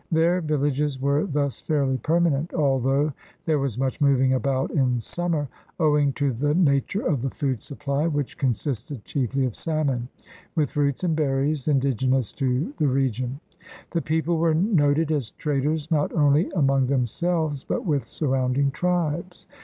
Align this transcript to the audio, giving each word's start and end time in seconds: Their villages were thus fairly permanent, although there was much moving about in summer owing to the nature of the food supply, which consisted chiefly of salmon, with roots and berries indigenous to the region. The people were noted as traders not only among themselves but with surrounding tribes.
Their 0.11 0.41
villages 0.41 0.99
were 0.99 1.27
thus 1.27 1.59
fairly 1.61 1.97
permanent, 1.99 2.55
although 2.55 3.13
there 3.45 3.59
was 3.59 3.77
much 3.77 4.01
moving 4.01 4.33
about 4.33 4.71
in 4.71 4.99
summer 4.99 5.47
owing 5.79 6.11
to 6.13 6.33
the 6.33 6.55
nature 6.55 7.05
of 7.05 7.21
the 7.21 7.29
food 7.29 7.61
supply, 7.61 8.07
which 8.07 8.35
consisted 8.35 9.05
chiefly 9.05 9.45
of 9.45 9.55
salmon, 9.55 10.09
with 10.55 10.75
roots 10.75 11.03
and 11.03 11.15
berries 11.15 11.67
indigenous 11.67 12.31
to 12.31 12.73
the 12.79 12.87
region. 12.87 13.39
The 13.91 14.01
people 14.01 14.39
were 14.39 14.55
noted 14.55 15.11
as 15.11 15.29
traders 15.33 15.91
not 15.91 16.11
only 16.13 16.49
among 16.55 16.87
themselves 16.87 17.63
but 17.63 17.85
with 17.85 18.03
surrounding 18.03 18.71
tribes. 18.71 19.45